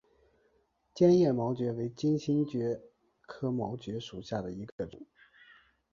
[0.95, 2.81] 坚叶毛蕨为金星蕨
[3.27, 5.05] 科毛蕨属下的一个种。